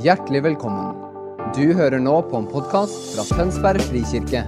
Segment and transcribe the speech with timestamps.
[0.00, 0.94] Hjertelig velkommen.
[1.52, 4.40] Du hører nå på en podkast fra Tønsberg frikirke.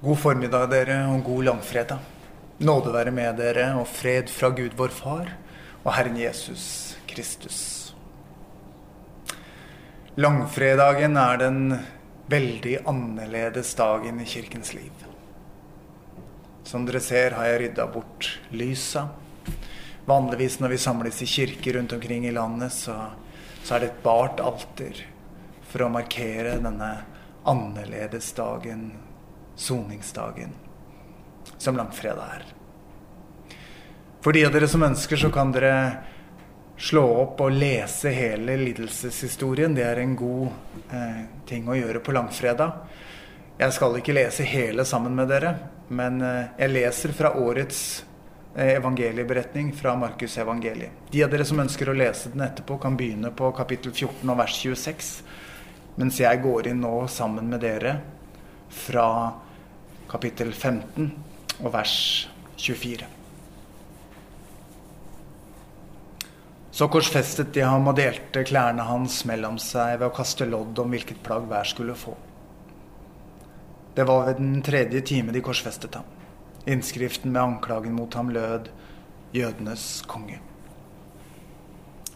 [0.00, 2.00] God formiddag, dere, og god langfredag.
[2.64, 5.34] Nåde være med dere, og fred fra Gud vår Far
[5.84, 7.58] og Herren Jesus Kristus.
[10.16, 11.64] Langfredagen er den
[12.32, 15.10] veldig annerledes dagen i kirkens liv.
[16.74, 19.04] Som dere ser, har jeg rydda bort lysa.
[20.08, 22.96] Vanligvis når vi samles i kirker rundt omkring i landet, så,
[23.62, 25.04] så er det et bart alter
[25.70, 26.88] for å markere denne
[27.46, 28.82] annerledesdagen,
[29.54, 30.50] soningsdagen,
[31.54, 32.50] som langfredag er.
[34.26, 35.78] For de av dere som ønsker, så kan dere
[36.74, 39.78] slå opp og lese hele lidelseshistorien.
[39.78, 42.82] Det er en god eh, ting å gjøre på langfredag.
[43.54, 45.52] Jeg skal ikke lese hele sammen med dere,
[45.94, 47.82] men eh, jeg leser fra årets
[48.56, 51.04] eh, evangelieberetning fra Markus evangeliet.
[51.12, 54.40] De av dere som ønsker å lese den etterpå, kan begynne på kapittel 14 og
[54.40, 55.12] vers 26.
[56.02, 57.94] Mens jeg går inn nå sammen med dere
[58.74, 59.06] fra
[60.10, 61.12] kapittel 15
[61.60, 61.96] og vers
[62.58, 63.06] 24.
[66.74, 70.90] Så korsfestet de ham og delte klærne hans mellom seg ved å kaste lodd om
[70.90, 72.18] hvilket plagg hver skulle få.
[73.94, 76.04] Det var ved den tredje time de korsfestet ham.
[76.66, 78.68] Innskriften med anklagen mot ham lød
[79.32, 80.38] 'Jødenes konge'.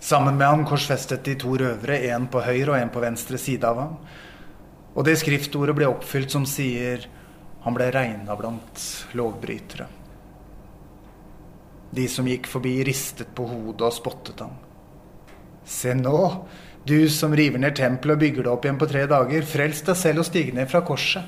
[0.01, 3.65] Sammen med ham korsfestet de to røvere, én på høyre og én på venstre side
[3.65, 3.97] av ham.
[4.95, 7.07] Og det skriftordet ble oppfylt som sier
[7.65, 9.87] 'Han ble regna blant lovbrytere'.
[11.95, 14.57] De som gikk forbi, ristet på hodet og spottet ham.
[15.65, 16.47] Se nå,
[16.85, 19.97] du som river ned tempelet og bygger det opp igjen på tre dager, frels deg
[19.97, 21.25] selv og stig ned fra korset.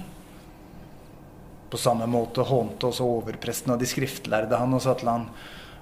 [1.71, 5.29] På samme måte hånte også overpresten og de skriftlærde han og sa til han,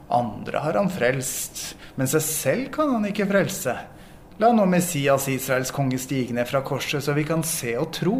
[0.08, 3.74] andre har han frelst, men seg selv kan han ikke frelse.
[4.38, 8.18] La nå Messias, Israels konge, stige ned fra korset, så vi kan se og tro.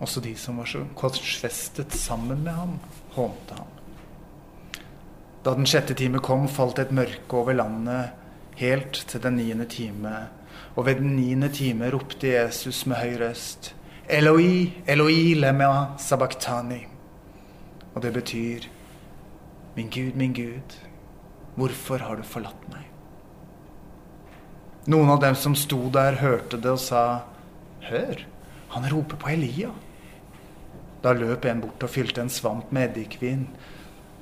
[0.00, 2.78] Også de som var så korsfestet sammen med ham,
[3.14, 3.76] hånte ham.
[5.44, 8.16] Da den sjette time kom, falt et mørke over landet
[8.60, 10.12] helt til den niende time.
[10.76, 13.72] Og ved den niende time ropte Jesus med høy røst,
[14.10, 16.80] Eloi, Eloi, lema sabachthani.
[17.94, 18.68] Og det betyr,
[19.76, 20.74] Min Gud, min Gud,
[21.54, 22.88] hvorfor har du forlatt meg?
[24.90, 27.04] Noen av dem som sto der, hørte det og sa,
[27.86, 28.24] Hør,
[28.74, 29.70] han roper på Elia.
[31.02, 33.46] Da løp en bort og fylte en svamp med eddikvin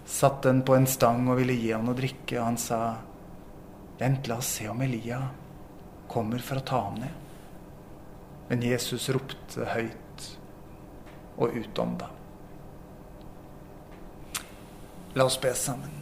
[0.09, 2.81] satt den på en stang og ville gi ham noe drikke, og han sa,
[3.99, 5.19] Vent, la oss se om Elia
[6.09, 7.28] kommer for å ta ham ned.
[8.49, 10.29] Men Jesus ropte høyt
[11.39, 12.09] og utånda.
[15.15, 15.95] La oss be sammen.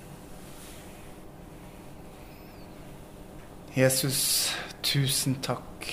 [3.76, 4.52] Jesus,
[4.82, 5.90] tusen takk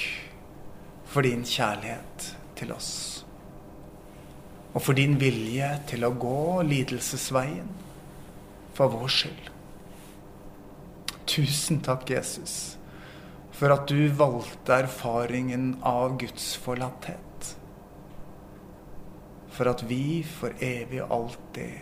[1.09, 3.25] for din kjærlighet til oss.
[4.73, 7.67] Og for din vilje til å gå lidelsesveien
[8.73, 9.51] for vår skyld.
[11.29, 12.77] Tusen takk, Jesus,
[13.53, 17.57] for at du valgte erfaringen av Guds forlatthet.
[19.53, 21.73] For at vi for evig og alltid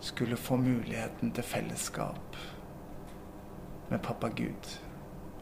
[0.00, 2.38] skulle få muligheten til fellesskap
[3.90, 4.70] med pappa Gud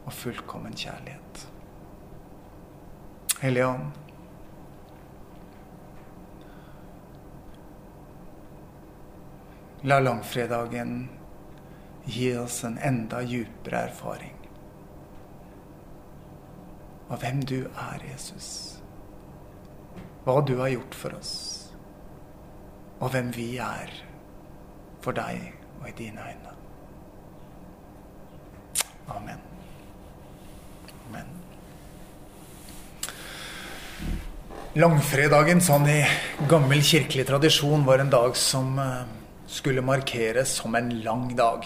[0.07, 1.45] og fullkommen kjærlighet.
[3.39, 3.91] Hellige Ånd,
[9.87, 11.07] La langfredagen
[12.03, 14.38] gi oss en enda djupere erfaring
[17.09, 18.49] av hvem du er, Jesus.
[20.25, 21.33] Hva du har gjort for oss,
[22.99, 23.91] og hvem vi er
[25.03, 26.55] for deg og i dine øyne.
[29.09, 29.39] Amen.
[31.07, 31.29] Amen.
[34.77, 36.01] Langfredagen, sånn i
[36.51, 38.75] gammel kirkelig tradisjon, var en dag som
[39.49, 41.65] skulle markeres som en lang dag.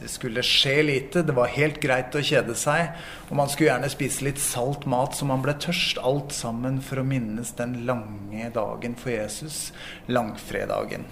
[0.00, 2.94] Det skulle skje lite, det var helt greit å kjede seg,
[3.28, 7.02] og man skulle gjerne spise litt salt mat så man ble tørst, alt sammen for
[7.02, 9.74] å minnes den lange dagen for Jesus,
[10.08, 11.04] langfredagen.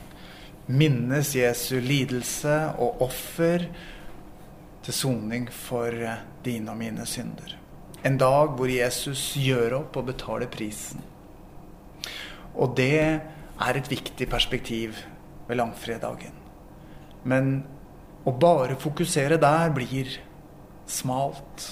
[0.72, 3.68] Minnes Jesu lidelse og offer
[4.84, 5.92] til soning for
[6.44, 7.58] dine og mine synder.
[8.08, 11.04] En dag hvor Jesus gjør opp og betaler prisen.
[12.56, 14.96] Og det er et viktig perspektiv
[15.48, 16.36] ved langfredagen.
[17.28, 17.66] Men
[18.28, 20.18] å bare fokusere der blir
[20.88, 21.68] smalt.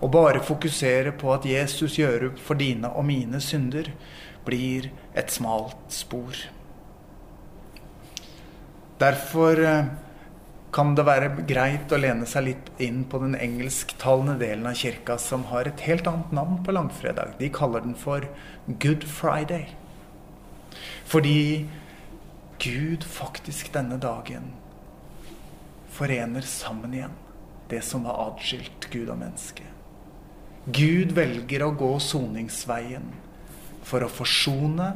[0.00, 3.92] Å bare fokusere på at Jesus gjør opp for dine og mine synder,
[4.44, 6.36] blir et smalt spor.
[9.00, 9.90] Derfor eh,
[10.72, 15.16] kan det være greit å lene seg litt inn på den engelsktalende delen av kirka,
[15.20, 17.36] som har et helt annet navn på langfredag.
[17.40, 18.24] De kaller den for
[18.68, 19.70] Good Friday.
[21.08, 21.68] Fordi
[22.60, 24.52] Gud faktisk denne dagen
[26.00, 27.16] forener sammen igjen
[27.68, 29.66] det som var atskilt Gud og menneske.
[30.64, 33.04] Gud velger å gå soningsveien
[33.86, 34.88] for å forsone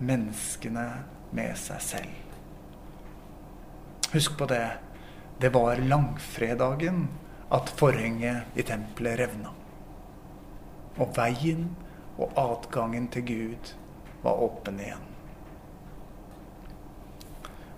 [0.00, 0.86] menneskene
[1.36, 2.16] med seg selv.
[4.14, 4.64] Husk på det.
[5.40, 7.04] Det var langfredagen
[7.52, 9.52] at forhenget i tempelet revna.
[10.96, 11.68] Og veien
[12.16, 13.72] og adgangen til Gud
[14.24, 15.09] var åpen igjen.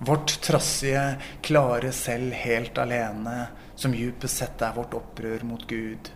[0.03, 1.03] Vårt trassige,
[1.47, 3.47] klare selv helt alene,
[3.79, 6.11] som djupest sett er vårt opprør mot Gud,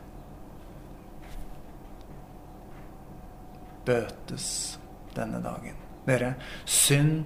[3.86, 4.48] bøtes
[5.14, 5.78] denne dagen.
[6.06, 6.32] Dere,
[6.66, 7.24] synd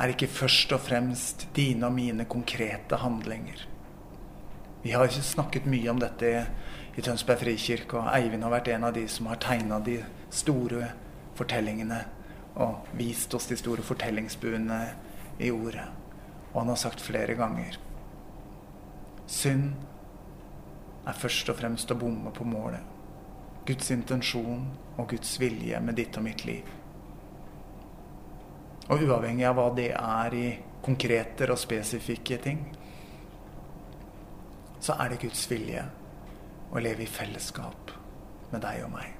[0.00, 3.64] er ikke først og fremst dine og mine konkrete handlinger.
[4.84, 6.32] Vi har ikke snakket mye om dette
[6.94, 9.96] i Tønsberg frikirke, og Eivind har vært en av de som har tegna de
[10.34, 10.90] store
[11.38, 12.02] fortellingene
[12.60, 14.80] og vist oss de store fortellingsbuene
[15.38, 15.88] i ordet.
[16.52, 17.78] Og han har sagt flere ganger
[19.26, 19.72] Synd
[21.08, 22.82] er først og fremst å bomme på målet.
[23.64, 24.66] Guds intensjon
[24.98, 26.68] og Guds vilje med ditt og mitt liv.
[28.92, 30.46] Og uavhengig av hva det er i
[30.84, 32.60] konkrete og spesifikke ting,
[34.84, 35.86] så er det Guds vilje
[36.68, 37.94] å leve i fellesskap
[38.52, 39.14] med deg og meg.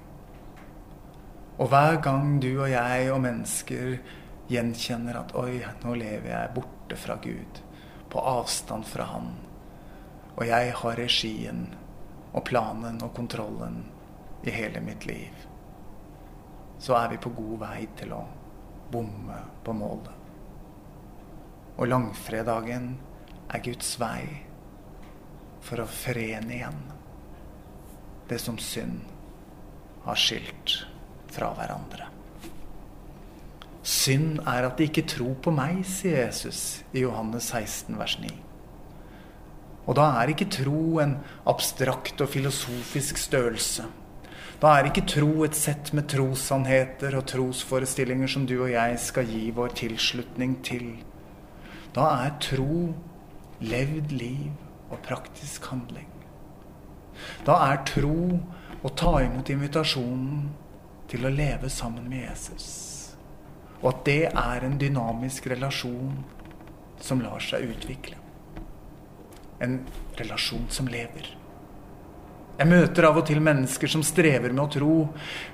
[1.55, 3.97] Og hver gang du og jeg og mennesker
[4.49, 7.61] gjenkjenner at oi, nå lever jeg borte fra Gud,
[8.13, 9.33] på avstand fra Han,
[10.35, 11.67] og jeg har regien
[12.35, 13.85] og planen og kontrollen
[14.45, 15.47] i hele mitt liv,
[16.79, 18.25] så er vi på god vei til å
[18.93, 20.13] bomme på målet.
[21.75, 22.93] Og langfredagen
[23.49, 24.27] er Guds vei
[25.65, 26.83] for å forene igjen
[28.29, 29.01] det som synd
[30.05, 30.77] har skilt
[31.33, 32.11] fra hverandre.
[33.85, 38.31] Synd er at de ikke tror på meg, sier Jesus i Johannes 16, vers 9.
[39.85, 41.19] Og da er ikke tro en
[41.51, 43.85] abstrakt og filosofisk størrelse.
[44.63, 49.29] Da er ikke tro et sett med trossannheter og trosforestillinger som du og jeg skal
[49.29, 50.87] gi vår tilslutning til.
[51.93, 52.95] Da er tro
[53.61, 54.55] levd liv
[54.89, 56.09] og praktisk handling.
[57.45, 58.41] Da er tro
[58.85, 60.49] å ta imot invitasjonen
[61.13, 63.04] til å leve sammen med Jesus.
[63.83, 66.19] Og at det er en dynamisk relasjon
[67.01, 68.19] som lar seg utvikle.
[69.65, 69.81] En
[70.19, 71.33] relasjon som lever.
[72.55, 74.99] Jeg møter av og til mennesker som strever med å tro,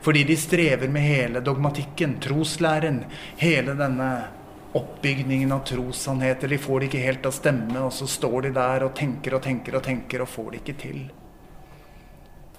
[0.04, 3.06] fordi de strever med hele dogmatikken, troslæren,
[3.40, 4.10] hele denne
[4.76, 6.52] oppbygningen av trossannheter.
[6.52, 9.38] De får det ikke helt til å stemme, og så står de der og tenker
[9.38, 11.00] og tenker og tenker og får det ikke til.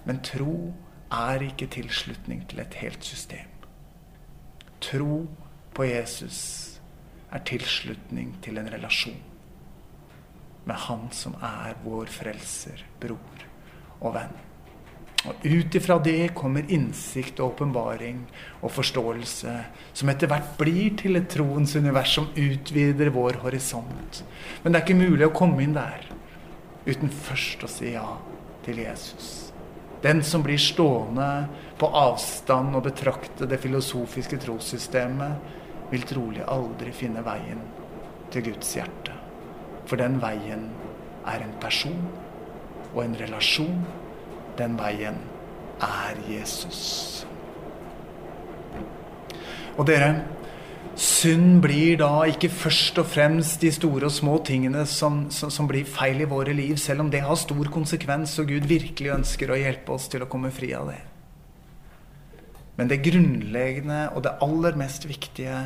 [0.09, 0.55] Men tro
[1.13, 3.45] er ikke tilslutning til et helt system.
[4.81, 5.27] Tro
[5.73, 6.39] på Jesus
[7.31, 9.19] er tilslutning til en relasjon
[10.67, 13.45] med Han som er vår frelser, bror
[14.01, 14.33] og venn.
[15.29, 18.23] Og ut ifra det kommer innsikt og åpenbaring
[18.61, 19.53] og forståelse,
[19.93, 24.23] som etter hvert blir til et troens univers som utvider vår horisont.
[24.63, 26.09] Men det er ikke mulig å komme inn der
[26.87, 28.07] uten først å si ja
[28.65, 29.51] til Jesus.
[30.01, 31.45] Den som blir stående
[31.77, 35.60] på avstand og betrakte det filosofiske trossystemet,
[35.91, 37.61] vil trolig aldri finne veien
[38.31, 39.15] til Guds hjerte.
[39.89, 40.69] For den veien
[41.27, 41.99] er en person
[42.93, 43.81] og en relasjon,
[44.59, 45.17] den veien
[45.81, 47.25] er Jesus.
[49.79, 50.13] Og dere,
[50.99, 55.69] synd blir da ikke først og fremst de store og små tingene som, som, som,
[55.69, 59.51] blir feil i våre liv, selv om det har stor konsekvens, og Gud virkelig ønsker
[59.51, 60.99] å hjelpe oss til å komme fri av det.
[62.77, 65.57] Men det grunnleggende og det aller mest viktige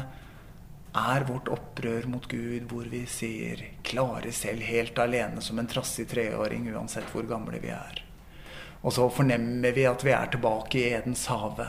[0.95, 6.07] er vårt opprør mot Gud, hvor vi sier 'klare selv helt alene som en trassig
[6.07, 8.01] treåring', uansett hvor gamle vi er.
[8.83, 11.67] Og så fornemmer vi at vi er tilbake i Edens hage,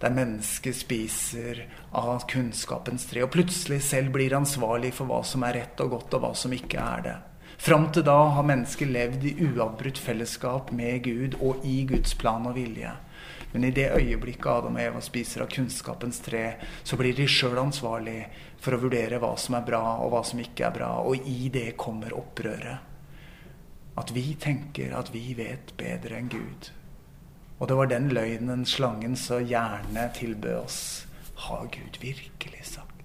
[0.00, 5.54] der mennesket spiser av kunnskapens tre, og plutselig selv blir ansvarlig for hva som er
[5.54, 7.16] rett og godt, og hva som ikke er det.
[7.58, 12.46] Fram til da har mennesket levd i uavbrutt fellesskap med Gud og i Guds plan
[12.46, 12.92] og vilje.
[13.52, 16.44] Men i det øyeblikket Adam og Eva spiser av kunnskapens tre,
[16.84, 18.20] så blir de sjøl ansvarlig
[18.60, 20.90] for å vurdere hva som er bra og hva som ikke er bra.
[21.08, 22.84] Og i det kommer opprøret.
[23.98, 26.70] At vi tenker at vi vet bedre enn Gud.
[27.58, 30.80] Og det var den løgnen slangen så gjerne tilbød oss.
[31.48, 33.02] Har Gud virkelig sagt?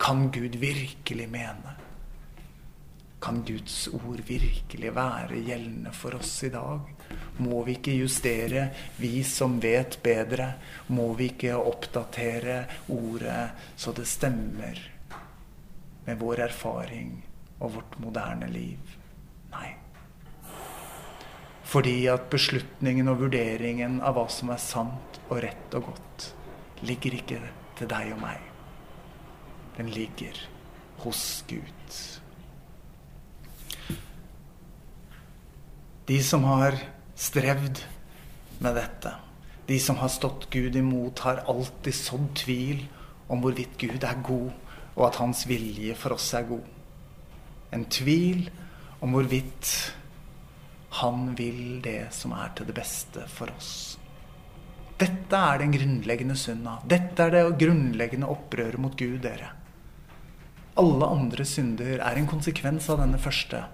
[0.00, 1.76] Kan Gud virkelig mene?
[3.24, 6.90] Kan Guds ord virkelig være gjeldende for oss i dag?
[7.40, 8.66] Må vi ikke justere,
[9.00, 10.50] vi som vet bedre?
[10.92, 12.58] Må vi ikke oppdatere
[12.92, 13.46] ordet
[13.80, 14.82] så det stemmer
[16.04, 17.14] med vår erfaring
[17.64, 18.92] og vårt moderne liv?
[19.54, 19.70] Nei.
[21.64, 26.26] Fordi at beslutningen og vurderingen av hva som er sant og rett og godt,
[26.84, 27.40] ligger ikke
[27.80, 28.44] til deg og meg.
[29.80, 30.44] Den ligger
[31.06, 31.98] hos Gud.
[36.06, 36.76] De som har
[37.16, 37.80] strevd
[38.60, 39.14] med dette,
[39.66, 42.82] de som har stått Gud imot, har alltid sådd tvil
[43.32, 44.50] om hvorvidt Gud er god,
[44.94, 46.66] og at hans vilje for oss er god.
[47.72, 48.50] En tvil
[49.00, 49.70] om hvorvidt
[51.00, 53.72] han vil det som er til det beste for oss.
[55.00, 56.76] Dette er den grunnleggende synda.
[56.86, 59.48] Dette er det grunnleggende opprøret mot Gud, dere.
[60.78, 63.64] Alle andre synder er en konsekvens av denne første.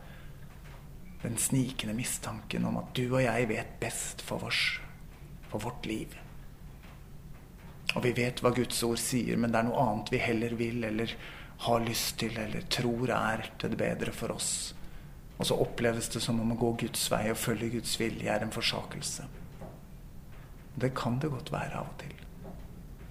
[1.23, 4.81] Den snikende mistanken om at du og jeg vet best for, vårs,
[5.51, 6.17] for vårt liv.
[7.95, 10.85] Og vi vet hva Guds ord sier, men det er noe annet vi heller vil
[10.87, 11.13] eller
[11.67, 14.53] har lyst til eller tror er til det bedre for oss.
[15.37, 18.45] Og så oppleves det som om å gå Guds vei og følge Guds vilje er
[18.45, 19.27] en forsakelse.
[20.81, 22.17] Det kan det godt være av og til.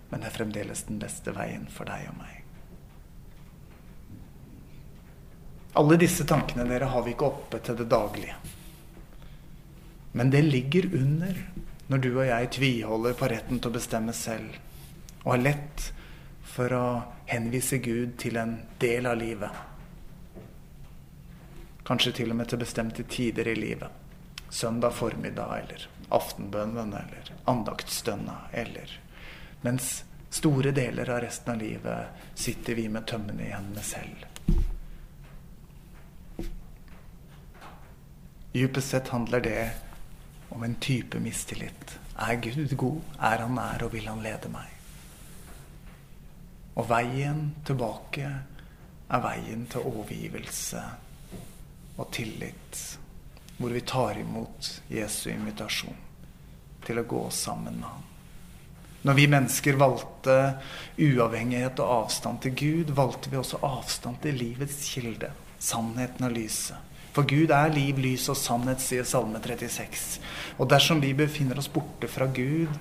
[0.10, 2.39] Men det er fremdeles den beste veien for deg og meg.
[5.74, 8.36] Alle disse tankene dere har vi ikke oppe til det daglige.
[10.12, 11.44] Men det ligger under
[11.90, 14.58] når du og jeg tviholder på retten til å bestemme selv,
[15.24, 15.90] og har lett
[16.50, 16.86] for å
[17.30, 19.66] henvise Gud til en del av livet
[21.90, 23.90] Kanskje til og med til bestemte tider i livet.
[24.54, 28.92] Søndag formiddag eller aftenbønnen eller andaktsstønna eller
[29.62, 34.22] Mens store deler av resten av livet sitter vi med tømmene i hendene selv.
[38.52, 39.72] Dypest sett handler det
[40.50, 42.00] om en type mistillit.
[42.18, 43.02] Er Gud god?
[43.20, 44.74] Er Han nær, og vil Han lede meg?
[46.76, 48.32] Og veien tilbake
[49.10, 50.82] er veien til overgivelse
[52.00, 52.82] og tillit,
[53.58, 55.98] hvor vi tar imot Jesu invitasjon
[56.86, 58.06] til å gå sammen med ham.
[59.04, 60.36] Når vi mennesker valgte
[61.00, 66.89] uavhengighet og avstand til Gud, valgte vi også avstand til livets kilde, sannheten og lyset.
[67.16, 70.20] For Gud er liv, lys og sannhet, sier Salme 36.
[70.62, 72.72] Og dersom vi befinner oss borte fra Gud,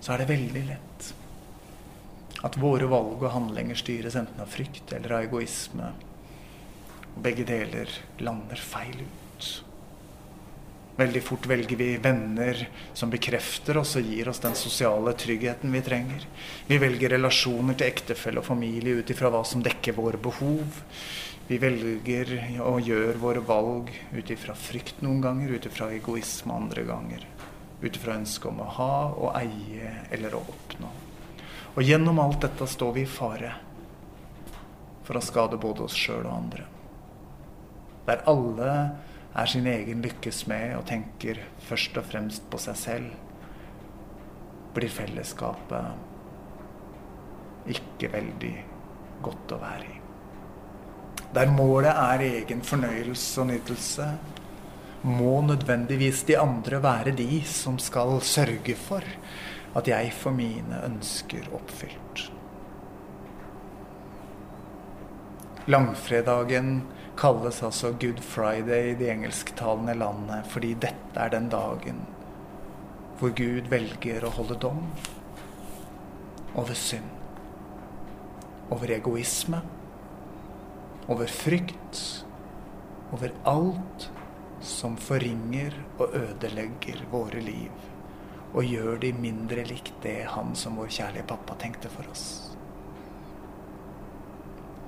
[0.00, 1.10] så er det veldig lett
[2.40, 5.90] at våre valg og handlinger styres enten av frykt eller av egoisme
[7.10, 7.90] Og begge deler
[8.22, 9.48] lander feil ut.
[11.00, 12.58] Veldig fort velger vi venner
[12.94, 16.26] som bekrefter oss og gir oss den sosiale tryggheten vi trenger.
[16.68, 20.80] Vi velger relasjoner til ektefelle og familie ut ifra hva som dekker våre behov.
[21.50, 22.30] Vi velger
[22.62, 27.26] og gjør våre valg ut ifra frykt noen ganger, ut ifra egoisme andre ganger.
[27.82, 30.90] Ut ifra ønsket om å ha å eie eller å oppnå.
[31.74, 33.56] Og gjennom alt dette står vi i fare
[35.06, 36.70] for å skade både oss sjøl og andre
[38.10, 38.70] der alle
[39.34, 41.38] er sin egen lykkes med og tenker
[41.68, 43.10] først og fremst på seg selv,
[44.74, 45.86] blir fellesskapet
[47.70, 48.54] ikke veldig
[49.22, 49.99] godt å være i.
[51.34, 54.06] Der målet er egen fornøyelse og nytelse,
[55.02, 59.04] må nødvendigvis de andre være de som skal sørge for
[59.76, 62.26] at jeg får mine ønsker oppfylt.
[65.70, 66.82] Langfredagen
[67.20, 72.00] kalles altså Good Friday i de engelsktalende landene fordi dette er den dagen
[73.20, 74.80] hvor Gud velger å holde dom
[76.56, 77.04] over synd,
[78.72, 79.60] over egoisme,
[81.10, 82.24] over frykt,
[83.12, 84.10] over alt
[84.62, 87.90] som forringer og ødelegger våre liv
[88.50, 92.24] og gjør de mindre likt det han som vår kjærlige pappa tenkte for oss.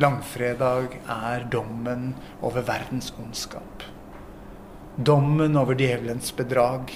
[0.03, 3.85] Langfredag er dommen over verdens ondskap.
[4.97, 6.91] Dommen over djevelens bedrag,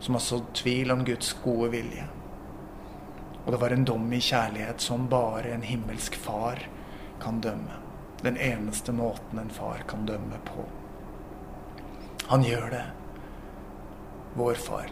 [0.00, 2.06] som har sådd tvil om Guds gode vilje.
[3.44, 6.62] Og det var en dom i kjærlighet som bare en himmelsk far
[7.22, 7.85] kan dømme.
[8.26, 10.64] Den eneste måten en far kan dømme på.
[12.26, 12.84] Han gjør det,
[14.34, 14.88] vår far,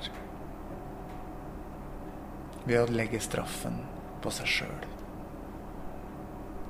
[2.64, 3.80] ved å legge straffen
[4.22, 4.84] på seg sjøl.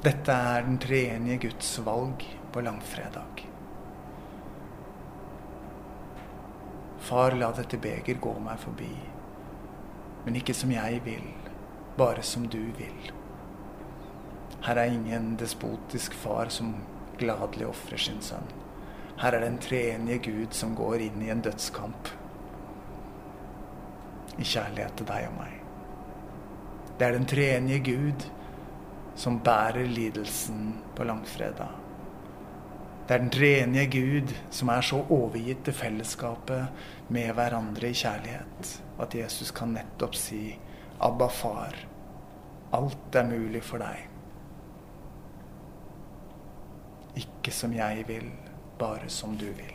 [0.06, 3.42] Dette er den treenige Guds valg på langfredag.
[7.11, 8.88] Far, la dette beger gå meg forbi.
[10.25, 11.28] Men ikke som jeg vil,
[12.00, 13.12] bare som du vil.
[14.64, 16.75] Her er ingen despotisk far som
[17.21, 18.47] gladelig ofrer sin sønn.
[19.21, 22.09] Her er den treenige Gud som går inn i en dødskamp
[24.35, 25.59] i kjærlighet til deg og meg.
[26.99, 28.25] Det er den treenige Gud
[29.21, 31.76] som bærer lidelsen på langfredag.
[33.04, 38.73] Det er den treenige Gud som er så overgitt til fellesskapet med hverandre i kjærlighet
[39.04, 40.59] at Jesus kan nettopp si
[41.00, 41.76] 'Abba, far,
[42.73, 44.13] alt er mulig for deg'.
[47.21, 48.28] Ikke som jeg vil,
[48.78, 49.75] bare som du vil.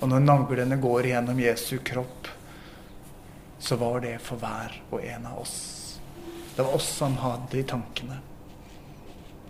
[0.00, 2.28] Og når naglene går gjennom Jesu kropp,
[3.58, 5.56] så var det for hver og en av oss.
[6.56, 8.18] Det var oss han hadde i tankene.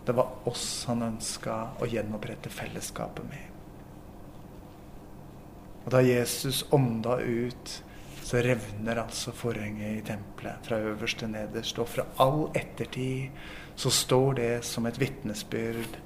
[0.07, 3.43] Det var oss han ønska å gjenopprette fellesskapet med.
[5.87, 7.75] Og da Jesus ånda ut,
[8.27, 11.79] så revner altså forhenget i tempelet fra øverst til nederst.
[11.79, 13.31] Og fra all ettertid
[13.79, 15.99] så står det som et vitnesbyrd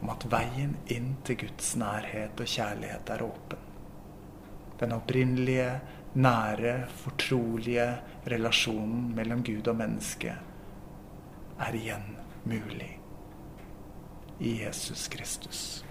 [0.00, 3.62] om at veien inn til Guds nærhet og kjærlighet er åpen.
[4.80, 5.70] Den opprinnelige,
[6.16, 7.88] nære, fortrolige
[8.26, 10.32] relasjonen mellom Gud og menneske
[11.60, 12.92] er igjen mulig
[14.40, 15.85] i Jesus Kristus.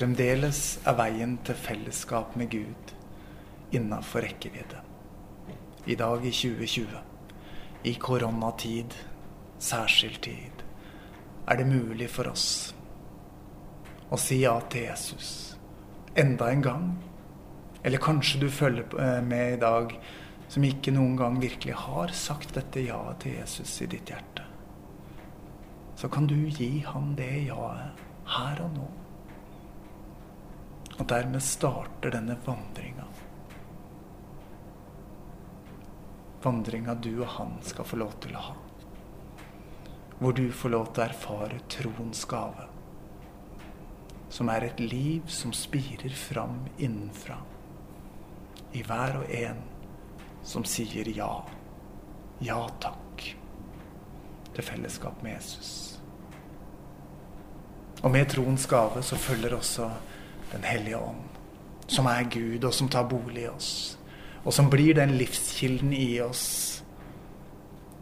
[0.00, 2.92] Fremdeles er veien til fellesskap med Gud
[3.76, 4.78] innafor rekkevidde.
[5.92, 6.94] I dag i 2020,
[7.84, 8.94] i koronatid,
[9.60, 10.62] særskilt tid,
[11.44, 12.46] er det mulig for oss
[14.08, 15.34] å si ja til Jesus
[16.16, 16.88] enda en gang.
[17.84, 19.92] Eller kanskje du følger med i dag
[20.48, 24.48] som ikke noen gang virkelig har sagt dette ja-et til Jesus i ditt hjerte,
[26.00, 28.02] så kan du gi ham det ja-et
[28.38, 28.90] her og nå.
[31.00, 33.06] Og dermed starter denne vandringa.
[36.44, 38.56] Vandringa du og han skal få lov til å ha.
[40.20, 42.66] Hvor du får lov til å erfare troens gave.
[44.28, 47.38] Som er et liv som spirer fram innenfra.
[48.76, 49.64] I hver og en
[50.44, 51.32] som sier ja.
[52.44, 53.24] Ja takk
[54.54, 55.72] til fellesskap med Jesus.
[58.00, 59.88] Og med troens gave så følger også
[60.52, 61.22] Den hellige ånd,
[61.86, 63.72] som er Gud, og som tar bolig i oss.
[64.44, 66.80] Og som blir den livskilden i oss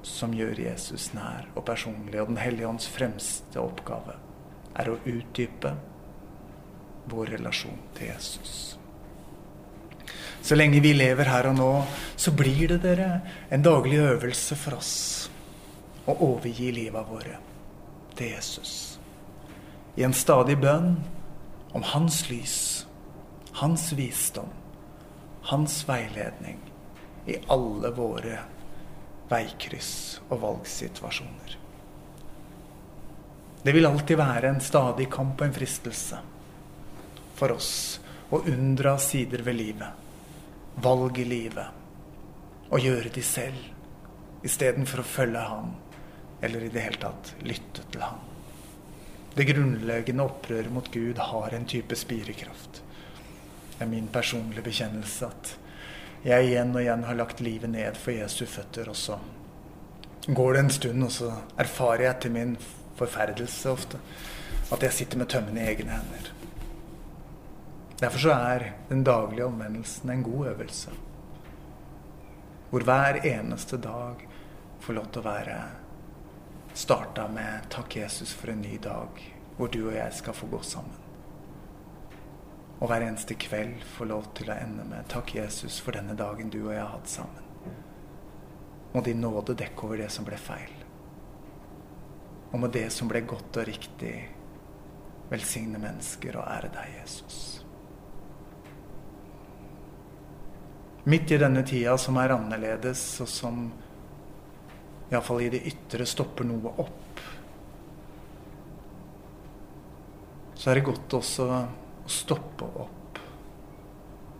[0.09, 2.21] som gjør Jesus nær og personlig.
[2.21, 4.17] Og Den hellige ånds fremste oppgave
[4.79, 5.75] er å utdype
[7.09, 8.79] vår relasjon til Jesus.
[10.43, 11.73] Så lenge vi lever her og nå,
[12.17, 13.09] så blir det dere
[13.53, 14.95] en daglig øvelse for oss
[16.09, 17.37] å overgi livet våre
[18.17, 18.73] til Jesus.
[19.99, 20.95] I en stadig bønn
[21.73, 22.87] om hans lys,
[23.61, 24.49] hans visdom,
[25.51, 26.59] hans veiledning
[27.29, 28.41] i alle våre
[29.29, 31.57] veikryss og valgsituasjoner.
[33.63, 36.21] Det vil alltid være en stadig kamp og en fristelse
[37.39, 37.73] for oss
[38.31, 40.05] å unndra sider ved livet
[40.83, 43.61] valg i livet og gjøre de selv,
[44.45, 45.71] istedenfor å følge ham,
[46.45, 48.21] eller i det hele tatt lytte til ham.
[49.39, 52.81] Det grunnleggende opprøret mot Gud har en type spirekraft.
[53.77, 55.53] Det er min personlige bekjennelse at
[56.25, 58.91] jeg igjen og igjen har lagt livet ned for Jesu føtter.
[58.91, 59.21] Og så
[60.27, 62.57] går det en stund, og så erfarer jeg til min
[62.99, 64.03] forferdelse ofte
[64.75, 66.33] at jeg sitter med tømmene i egne hender.
[68.01, 70.91] Derfor så er den daglige omvendelsen en god øvelse.
[72.71, 74.27] Hvor hver eneste dag
[74.81, 75.61] får lov til å være
[76.79, 80.63] starta med 'Takk, Jesus, for en ny dag', hvor du og jeg skal få gå
[80.63, 80.95] sammen.
[82.81, 86.51] Og hver eneste kveld få lov til å ende med 'Takk, Jesus, for denne dagen
[86.51, 87.73] du og jeg har hatt sammen'.
[88.95, 90.71] Må din nåde dekke over det som ble feil.
[92.53, 94.29] Og må det som ble godt og riktig,
[95.31, 97.65] velsigne mennesker og ære deg, Jesus.
[101.05, 103.73] Midt i denne tida som er annerledes, og som
[105.11, 107.23] iallfall i det ytre stopper noe opp,
[110.59, 111.61] så er det godt også å
[112.11, 113.21] stoppe opp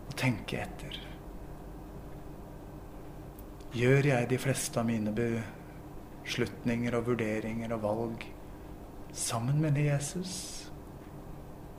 [0.09, 0.99] og tenke etter.
[3.79, 8.29] Gjør jeg de fleste av mine beslutninger og vurderinger og valg
[9.15, 10.35] sammen med Jesus,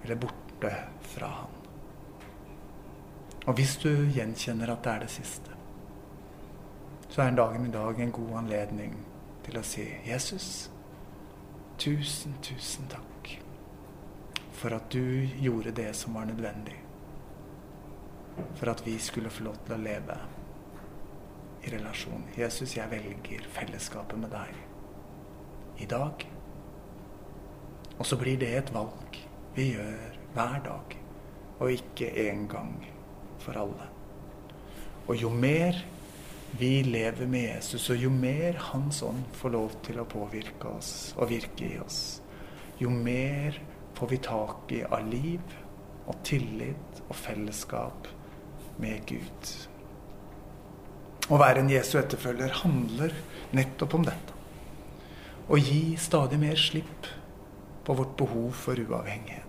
[0.03, 0.73] eller borte
[1.11, 1.55] fra han?
[3.49, 5.58] Og hvis du gjenkjenner at det er det siste,
[7.19, 8.93] så er dagen i dag en god anledning
[9.43, 10.69] til å si Jesus,
[11.75, 13.33] tusen, tusen takk
[14.55, 16.77] for at du gjorde det som var nødvendig.
[18.55, 20.15] For at vi skulle få lov til å leve
[21.67, 22.23] i relasjon.
[22.39, 26.23] Jesus, jeg velger fellesskapet med deg i dag.
[27.97, 29.23] Og så blir det et valg
[29.59, 30.99] vi gjør hver dag,
[31.59, 32.77] og ikke én gang
[33.43, 33.91] for alle.
[35.11, 35.83] Og jo mer
[36.57, 41.13] vi lever med Jesus, og jo mer Hans ånd får lov til å påvirke oss
[41.17, 42.21] og virke i oss,
[42.81, 43.59] jo mer
[43.99, 45.57] får vi tak i av liv
[46.09, 48.07] og tillit og fellesskap
[48.79, 49.51] med Gud.
[51.29, 53.13] Å være en Jesu etterfølger handler
[53.53, 54.37] nettopp om dette.
[55.49, 57.09] Å gi stadig mer slipp
[57.85, 59.45] på vårt behov for uavhengighet.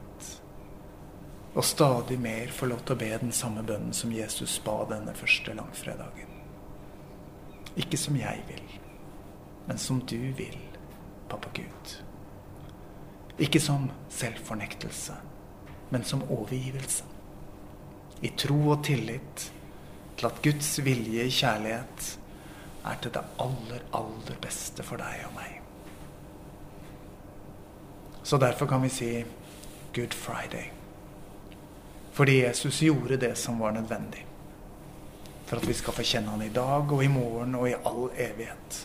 [1.54, 5.14] Og stadig mer få lov til å be den samme bønnen som Jesus ba denne
[5.16, 6.30] første langfredagen.
[7.81, 8.79] Ikke som jeg vil,
[9.69, 10.59] men som du vil,
[11.31, 11.95] pappa Gud.
[13.40, 15.16] Ikke som selvfornektelse,
[15.90, 17.05] men som overgivelse.
[18.23, 19.47] I tro og tillit
[20.19, 22.09] til at Guds vilje i kjærlighet
[22.85, 25.57] er til det aller, aller beste for deg og meg.
[28.23, 29.12] Så derfor kan vi si
[29.95, 30.69] Good Friday.
[32.12, 34.27] Fordi Jesus gjorde det som var nødvendig
[35.50, 38.04] for at vi skal få kjenne han i dag og i morgen og i all
[38.14, 38.76] evighet.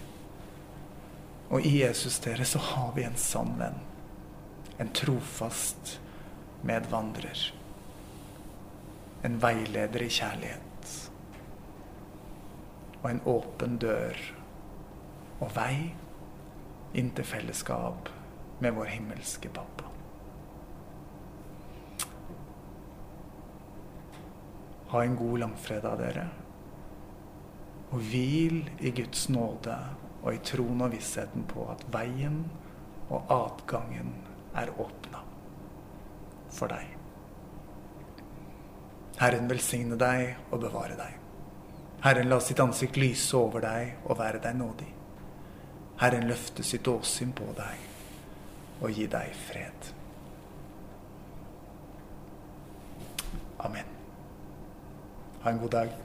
[1.54, 3.76] Og i Jesus, dere, så har vi en sann venn.
[4.82, 6.00] En trofast
[6.66, 7.44] medvandrer.
[9.22, 10.96] En veileder i kjærlighet.
[13.04, 14.18] Og en åpen dør
[15.36, 15.92] og vei
[16.98, 18.10] inn til fellesskap
[18.66, 19.92] med vår himmelske pappa.
[24.96, 26.26] Ha en god langfredag, dere.
[27.96, 29.76] Og hvil i Guds nåde
[30.26, 32.42] og i troen og vissheten på at veien
[33.08, 34.10] og adgangen
[34.58, 35.22] er åpna
[36.52, 36.90] for deg.
[39.22, 41.14] Herren velsigne deg og bevare deg.
[42.04, 44.92] Herren la sitt ansikt lyse over deg og være deg nådig.
[46.02, 49.94] Herren løfte sitt åsyn på deg og gi deg fred.
[53.64, 53.96] Amen.
[55.46, 56.05] Ha en god dag.